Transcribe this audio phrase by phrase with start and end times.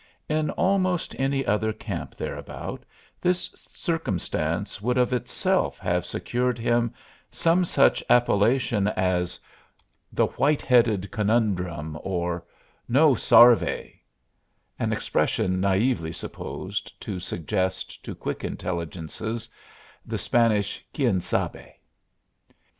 [0.27, 2.85] In almost any other camp thereabout
[3.21, 6.91] this circumstance would of itself have secured him
[7.31, 9.39] some such appellation as
[10.11, 12.43] "The White headed Conundrum," or
[12.89, 14.01] "No Sarvey"
[14.79, 19.51] an expression naively supposed to suggest to quick intelligences
[20.03, 21.73] the Spanish quien sabe.